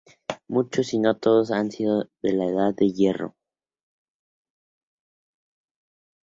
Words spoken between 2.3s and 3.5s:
la Edad de Hierro.